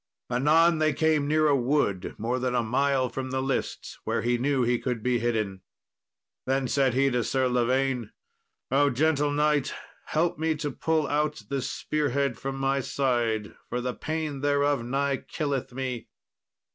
[0.31, 4.35] Anon they came near a wood more than a mile from the lists, where he
[4.39, 5.61] knew he could be hidden.
[6.47, 8.11] Then said he to Sir Lavaine,
[8.71, 9.75] "O gentle knight,
[10.07, 14.83] help me to pull out this spear head from my side, for the pain thereof
[14.83, 16.07] nigh killeth me."